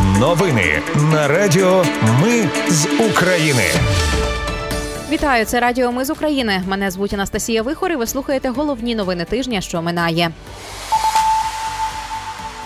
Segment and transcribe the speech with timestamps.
[0.00, 1.84] Новини на Радіо
[2.22, 3.64] Ми з України.
[5.10, 6.62] Вітаю, це Радіо Ми з України.
[6.68, 10.30] Мене звуть Анастасія Вихор і Ви слухаєте головні новини тижня, що минає.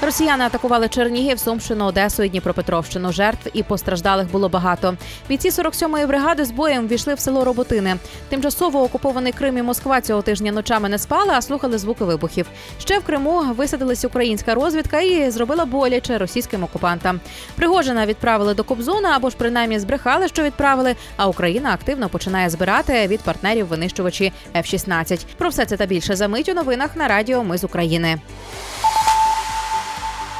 [0.06, 3.12] Росіяни атакували Чернігів, Сумщину, Одесу і Дніпропетровщину.
[3.12, 4.96] Жертв і постраждалих було багато.
[5.28, 7.96] Бійці 47-ї бригади з боєм війшли в село Роботини.
[8.28, 12.46] Тимчасово окупований Крим і Москва цього тижня ночами не спали, а слухали звуки вибухів.
[12.80, 17.20] Ще в Криму висадилась українська розвідка і зробила боляче російським окупантам.
[17.54, 20.96] Пригожина відправили до Кобзона або ж принаймні збрехали, що відправили.
[21.16, 25.26] А Україна активно починає збирати від партнерів винищувачі F-16.
[25.38, 28.18] Про все це та більше за мить у новинах на радіо Ми з України.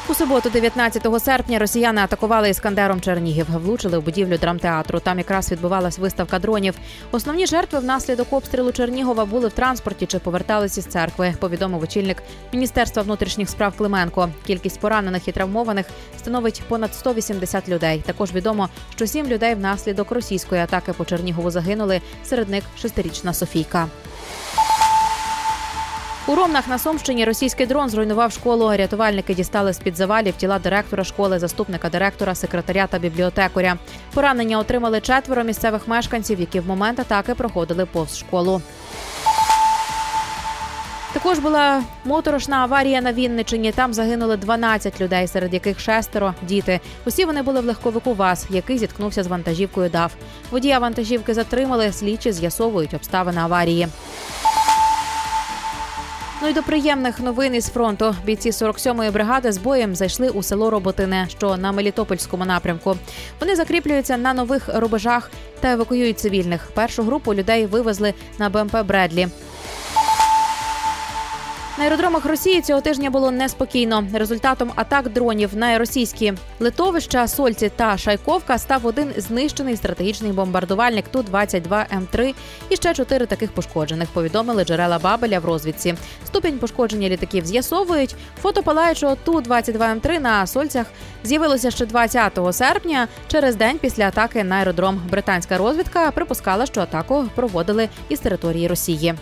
[0.09, 5.01] У суботу, 19 серпня, росіяни атакували іскандером Чернігів, влучили в будівлю драмтеатру.
[5.01, 6.75] Там якраз відбувалась виставка дронів.
[7.13, 11.35] Основні жертви внаслідок обстрілу Чернігова були в транспорті чи поверталися з церкви.
[11.41, 14.29] Повідомив очільник міністерства внутрішніх справ Клименко.
[14.47, 15.87] Кількість поранених і травмованих
[16.19, 18.03] становить понад 180 людей.
[18.07, 22.01] Також відомо, що сім людей внаслідок російської атаки по Чернігову загинули.
[22.25, 23.87] Серед них шестирічна Софійка.
[26.29, 28.77] У Ромнах на Сумщині російський дрон зруйнував школу.
[28.77, 33.77] Рятувальники дістали з під завалів тіла директора школи, заступника директора, секретаря та бібліотекаря.
[34.15, 38.63] Поранення отримали четверо місцевих мешканців, які в момент атаки проходили повз школу.
[41.13, 43.73] Також була моторошна аварія на Вінничині.
[43.73, 46.81] Там загинули 12 людей, серед яких шестеро діти.
[47.05, 49.91] Усі вони були в легковику ВАЗ, який зіткнувся з вантажівкою.
[49.91, 50.13] ДАВ.
[50.51, 51.93] Водія вантажівки затримали.
[51.93, 53.89] Слідчі з'ясовують обставини аварії.
[56.43, 58.15] Ну і до приємних новин із фронту.
[58.25, 62.97] Бійці 47-ї бригади з боєм зайшли у село Роботине, що на Мелітопольському напрямку.
[63.41, 65.31] Вони закріплюються на нових рубежах
[65.61, 66.71] та евакуюють цивільних.
[66.75, 69.29] Першу групу людей вивезли на БМП Бредлі.
[71.79, 74.05] На аеродромах Росії цього тижня було неспокійно.
[74.13, 81.23] Результатом атак дронів на російські литовища, Сольці та Шайковка став один знищений стратегічний бомбардувальник ту
[81.23, 82.35] 22 м 3
[82.69, 84.09] і ще чотири таких пошкоджених.
[84.09, 85.95] Повідомили джерела Бабеля в розвідці.
[86.27, 88.15] Ступінь пошкодження літаків з'ясовують.
[88.43, 90.87] Фото палаючого ту 22 м 3 на Сольцях
[91.25, 95.01] з'явилося ще 20 серпня, через день після атаки на аеродром.
[95.11, 99.15] Британська розвідка припускала, що атаку проводили із території Росії.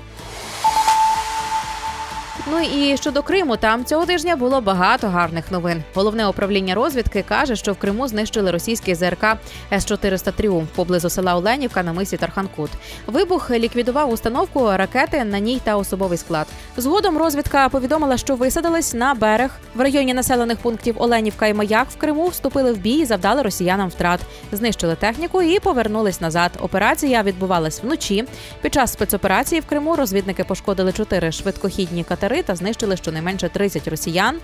[2.46, 5.82] Ну і щодо Криму, там цього тижня було багато гарних новин.
[5.94, 9.24] Головне управління розвідки каже, що в Криму знищили російський ЗРК
[9.72, 12.70] С 400 Тріумф поблизу села Оленівка на мисі Тарханкут.
[13.06, 16.46] Вибух ліквідував установку ракети на ній та особовий склад.
[16.76, 21.96] Згодом розвідка повідомила, що висадились на берег в районі населених пунктів Оленівка і Маяк в
[21.96, 22.28] Криму.
[22.28, 24.20] Вступили в бій, і завдали росіянам втрат,
[24.52, 26.50] знищили техніку і повернулись назад.
[26.60, 28.24] Операція відбувалась вночі.
[28.62, 34.38] Під час спецоперації в Криму розвідники пошкодили чотири швидкохідні катери та знищили щонайменше 30 росіян.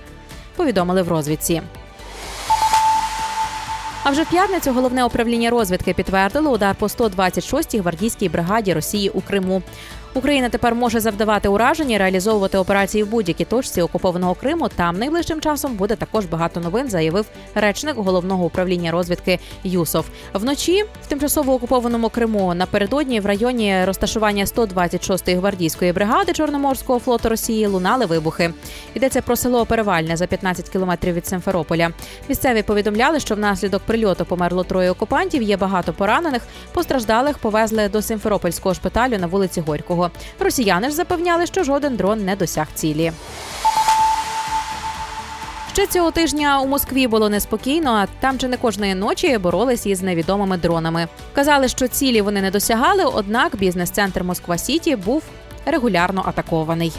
[0.56, 1.62] Повідомили в розвідці.
[4.02, 9.20] А вже в п'ятницю головне управління розвідки підтвердило удар по 126-й гвардійській бригаді Росії у
[9.20, 9.62] Криму.
[10.14, 14.68] Україна тепер може завдавати ураження, реалізовувати операції в будь-якій точці окупованого Криму.
[14.68, 20.06] Там найближчим часом буде також багато новин, заявив речник головного управління розвідки Юсов.
[20.34, 27.66] Вночі в тимчасово окупованому Криму напередодні в районі розташування 126-ї гвардійської бригади Чорноморського флоту Росії
[27.66, 28.50] лунали вибухи.
[28.94, 31.90] Йдеться про село Перевальне за 15 кілометрів від Симферополя.
[32.28, 35.42] Місцеві повідомляли, що внаслідок прильоту померло троє окупантів.
[35.42, 36.42] Є багато поранених.
[36.72, 39.99] Постраждалих повезли до Симферопольського шпиталю на вулиці Горького.
[40.38, 43.12] Росіяни ж запевняли, що жоден дрон не досяг цілі.
[45.72, 47.90] Ще цього тижня у Москві було неспокійно.
[47.90, 51.08] а Там чи не кожної ночі боролись із невідомими дронами.
[51.32, 55.22] Казали, що цілі вони не досягали однак бізнес-центр Москва Сіті був
[55.66, 56.92] регулярно атакований.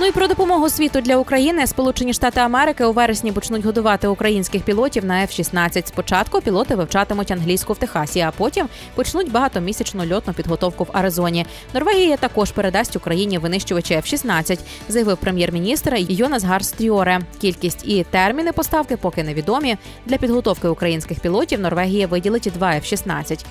[0.00, 4.62] Ну і про допомогу світу для України Сполучені Штати Америки у вересні почнуть годувати українських
[4.62, 5.86] пілотів на F-16.
[5.86, 11.46] Спочатку пілоти вивчатимуть англійську в Техасі, а потім почнуть багатомісячну льотну підготовку в Аризоні.
[11.74, 17.20] Норвегія також передасть Україні винищувачі F-16, заявив прем'єр-міністр Йонас Гарстріоре.
[17.40, 19.76] Кількість і терміни поставки поки невідомі.
[20.06, 23.44] Для підготовки українських пілотів Норвегія виділить два F-16.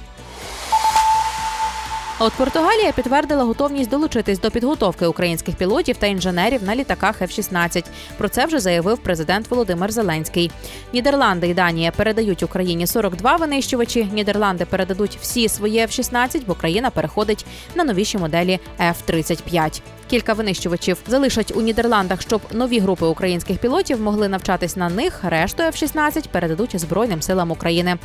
[2.19, 7.85] А от Португалія підтвердила готовність долучитись до підготовки українських пілотів та інженерів на літаках F-16.
[8.17, 10.51] Про це вже заявив президент Володимир Зеленський.
[10.93, 14.07] Нідерланди і Данія передають Україні 42 винищувачі.
[14.13, 19.81] Нідерланди передадуть всі свої F-16, бо країна переходить на новіші моделі F-35.
[20.09, 25.19] Кілька винищувачів залишать у Нідерландах, щоб нові групи українських пілотів могли навчатись на них.
[25.23, 27.97] Решту F-16 передадуть Збройним силам України.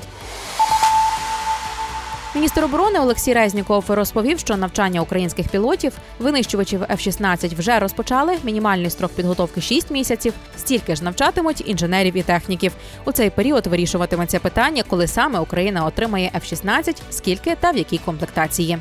[2.35, 8.39] Міністр оборони Олексій Резніков розповів, що навчання українських пілотів, винищувачів F-16 вже розпочали.
[8.45, 10.35] Мінімальний строк підготовки 6 місяців.
[10.59, 12.73] Стільки ж навчатимуть інженерів і техніків.
[13.05, 18.79] У цей період вирішуватиметься питання, коли саме Україна отримає F-16, скільки та в якій комплектації.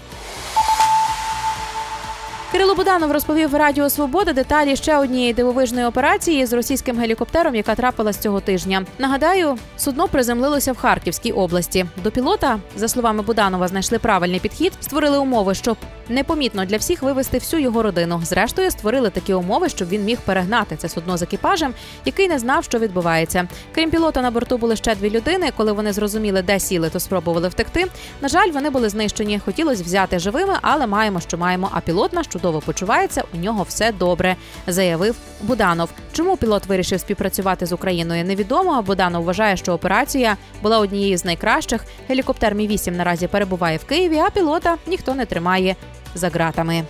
[2.51, 8.17] Кирило Буданов розповів Радіо Свобода деталі ще однієї дивовижної операції з російським гелікоптером, яка трапилась
[8.17, 8.85] цього тижня.
[8.99, 11.85] Нагадаю, судно приземлилося в Харківській області.
[12.03, 15.77] До пілота, за словами Буданова, знайшли правильний підхід, створили умови, щоб
[16.09, 18.21] непомітно для всіх вивести всю його родину.
[18.23, 21.73] Зрештою, створили такі умови, щоб він міг перегнати це судно з екіпажем,
[22.05, 23.47] який не знав, що відбувається.
[23.75, 25.51] Крім пілота, на борту були ще дві людини.
[25.57, 27.85] Коли вони зрозуміли, де сіли, то спробували втекти.
[28.21, 29.39] На жаль, вони були знищені.
[29.45, 31.69] Хотілося взяти живими, але маємо, що маємо.
[31.73, 33.23] А пілот наш чудово почувається.
[33.33, 34.35] У нього все добре,
[34.67, 35.89] заявив Буданов.
[36.13, 38.25] Чому пілот вирішив співпрацювати з Україною?
[38.25, 38.81] Невідомо.
[38.81, 41.85] Буданов вважає, що операція була однією з найкращих.
[42.09, 45.75] Гелікоптер Мі 8 наразі перебуває в Києві, а пілота ніхто не тримає
[46.15, 46.83] за ґратами.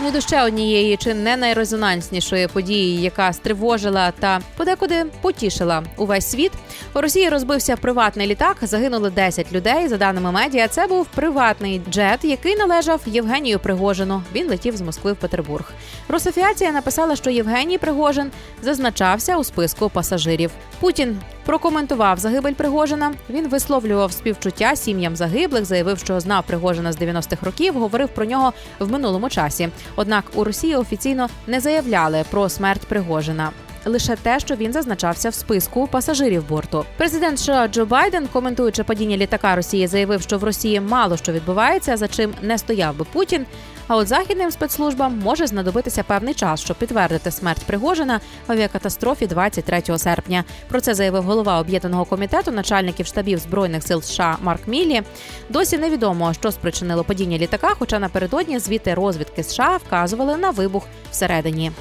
[0.00, 6.30] Ну і до ще однієї чи не найрезонанснішої події, яка стривожила та подекуди потішила увесь
[6.30, 6.52] світ.
[6.94, 8.56] У Росії розбився приватний літак.
[8.62, 9.88] Загинули 10 людей.
[9.88, 14.22] За даними медіа, це був приватний джет, який належав Євгенію Пригожину.
[14.34, 15.72] Він летів з Москви в Петербург.
[16.08, 18.30] Рософіація написала, що Євгеній Пригожин
[18.62, 20.50] зазначався у списку пасажирів.
[20.80, 23.14] Путін прокоментував загибель Пригожина.
[23.30, 27.74] Він висловлював співчуття сім'ям загиблих, заявив, що знав Пригожина з 90-х років.
[27.74, 29.68] Говорив про нього в минулому часі.
[29.96, 33.50] Однак у Росії офіційно не заявляли про смерть Пригожина.
[33.84, 36.84] Лише те, що він зазначався в списку пасажирів борту.
[36.96, 41.96] Президент США Джо Байден, коментуючи падіння літака Росії, заявив, що в Росії мало що відбувається,
[41.96, 43.46] за чим не стояв би Путін.
[43.88, 49.98] А от західним спецслужбам може знадобитися певний час, щоб підтвердити смерть Пригожина в авіакатастрофі 23
[49.98, 50.44] серпня.
[50.68, 55.02] Про це заявив голова об'єднаного комітету начальників штабів збройних сил США Марк Міллі.
[55.48, 61.72] Досі невідомо, що спричинило падіння літака, хоча напередодні звіти розвідки США вказували на вибух всередині.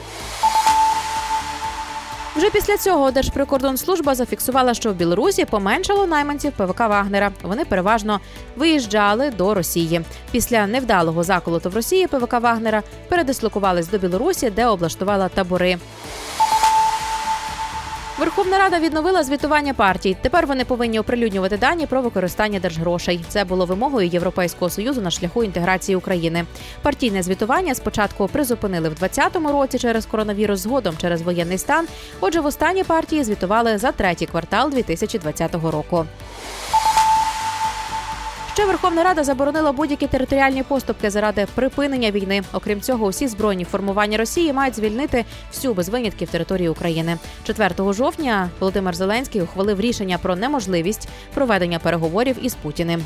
[2.37, 7.31] Вже після цього Держприкордонслужба зафіксувала, що в Білорусі поменшало найманців ПВК Вагнера.
[7.43, 8.19] Вони переважно
[8.55, 10.01] виїжджали до Росії.
[10.31, 15.77] Після невдалого заколоту в Росії ПВК Вагнера передислокувались до Білорусі, де облаштувала табори.
[18.19, 20.17] Верховна Рада відновила звітування партій.
[20.21, 23.25] Тепер вони повинні оприлюднювати дані про використання держгрошей.
[23.27, 26.45] Це було вимогою Європейського союзу на шляху інтеграції України.
[26.81, 31.87] Партійне звітування спочатку призупинили в 2020 році через коронавірус, згодом через воєнний стан.
[32.19, 36.05] Отже, в останні партії звітували за третій квартал 2020 року.
[38.57, 42.42] Ще Верховна Рада заборонила будь-які територіальні поступки заради припинення війни.
[42.54, 47.18] Окрім цього, усі збройні формування Росії мають звільнити всю без винятків території України.
[47.44, 53.06] 4 жовтня Володимир Зеленський ухвалив рішення про неможливість проведення переговорів із Путіним.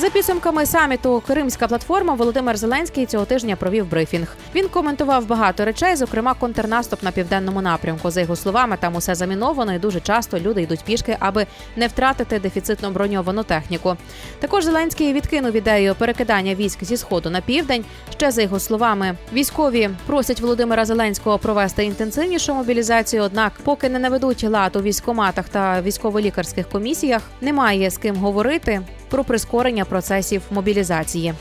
[0.00, 4.36] За підсумками саміту Кримська платформа Володимир Зеленський цього тижня провів брифінг.
[4.54, 8.10] Він коментував багато речей, зокрема контрнаступ на південному напрямку.
[8.10, 12.38] За його словами, там усе заміновано, і дуже часто люди йдуть пішки, аби не втратити
[12.38, 13.96] дефіцитно броньовану техніку.
[14.38, 17.84] Також Зеленський відкинув ідею перекидання військ зі сходу на південь.
[18.10, 23.22] Ще за його словами, військові просять Володимира Зеленського провести інтенсивнішу мобілізацію.
[23.22, 29.24] Однак, поки не наведуть лад у військоматах та військово-лікарських комісіях, немає з ким говорити про
[29.24, 31.34] прискорення процесів мобілізації.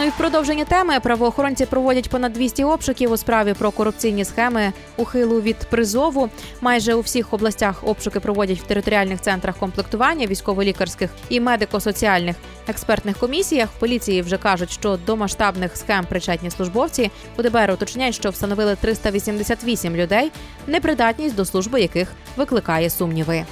[0.00, 4.72] Ну і в продовження теми правоохоронці проводять понад 200 обшуків у справі про корупційні схеми
[4.96, 6.30] ухилу від призову.
[6.60, 12.36] Майже у всіх областях обшуки проводять в територіальних центрах комплектування, військово-лікарських і медико-соціальних
[12.68, 13.68] експертних комісіях.
[13.76, 18.76] В поліції вже кажуть, що до масштабних схем причетні службовці у ДБР уточняють, що встановили
[18.80, 20.30] 388 людей,
[20.66, 23.44] непридатність до служби яких викликає сумніви.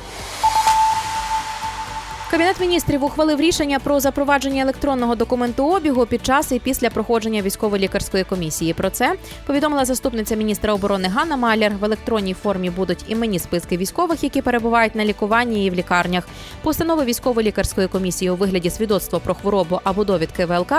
[2.31, 8.75] Кабінет міністрів ухвалив рішення про запровадження електронного документообігу під час і після проходження військово-лікарської комісії.
[8.75, 9.15] Про це
[9.47, 11.73] повідомила заступниця міністра оборони Ганна Маляр.
[11.81, 16.29] В електронній формі будуть іменні списки військових, які перебувають на лікуванні і в лікарнях.
[16.63, 20.73] Постанови військово-лікарської комісії у вигляді свідоцтва про хворобу або довідки ВЛК,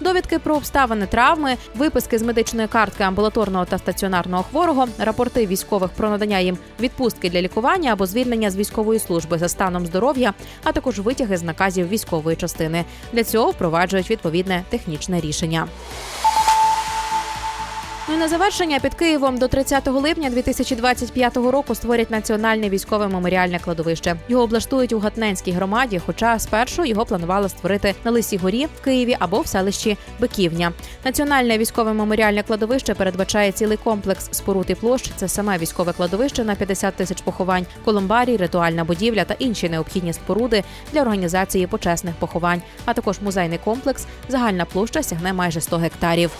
[0.00, 6.10] довідки про обставини травми, виписки з медичної картки амбулаторного та стаціонарного хворого, рапорти військових про
[6.10, 11.04] надання їм відпустки для лікування або звільнення з військової служби за станом здоров'я, а також
[11.04, 12.84] витяги з наказів військової частини.
[13.12, 15.68] Для цього впроваджують відповідне технічне рішення.
[18.08, 23.58] Ну і на завершення під Києвом до 30 липня 2025 року створять національне військове меморіальне
[23.58, 24.16] кладовище.
[24.28, 29.16] Його облаштують у Гатненській громаді, хоча спершу його планували створити на Лисій горі в Києві
[29.18, 30.72] або в селищі Биківня.
[31.04, 35.10] Національне військове меморіальне кладовище передбачає цілий комплекс споруд і площ.
[35.16, 40.64] Це саме військове кладовище на 50 тисяч поховань, колумбарій, ритуальна будівля та інші необхідні споруди
[40.92, 44.06] для організації почесних поховань, а також музейний комплекс.
[44.28, 46.30] Загальна площа сягне майже 100 гектарів.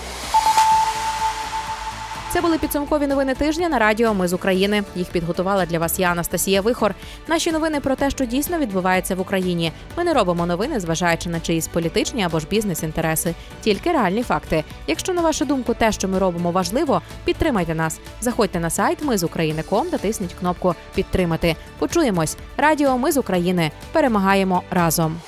[2.32, 4.82] Це були підсумкові новини тижня на радіо Ми з України.
[4.96, 6.94] Їх підготувала для вас я Анастасія Вихор.
[7.28, 9.72] Наші новини про те, що дійсно відбувається в Україні.
[9.96, 14.64] Ми не робимо новини, зважаючи на чиїсь політичні або ж бізнес-інтереси, тільки реальні факти.
[14.86, 18.00] Якщо на вашу думку те, що ми робимо, важливо, підтримайте нас.
[18.20, 21.56] Заходьте на сайт Ми з України.ком та тисніть кнопку Підтримати.
[21.78, 22.36] Почуємось.
[22.56, 23.70] Радіо Ми з України.
[23.92, 25.20] Перемагаємо разом.